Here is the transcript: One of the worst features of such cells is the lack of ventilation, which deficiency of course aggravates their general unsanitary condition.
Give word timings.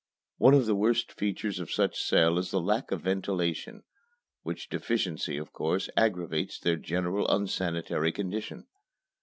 One 0.39 0.55
of 0.55 0.65
the 0.65 0.73
worst 0.73 1.11
features 1.11 1.59
of 1.59 1.71
such 1.71 2.01
cells 2.01 2.39
is 2.45 2.49
the 2.51 2.59
lack 2.59 2.89
of 2.91 3.01
ventilation, 3.01 3.83
which 4.41 4.67
deficiency 4.67 5.37
of 5.37 5.53
course 5.53 5.91
aggravates 5.95 6.57
their 6.57 6.77
general 6.77 7.27
unsanitary 7.29 8.11
condition. 8.11 8.65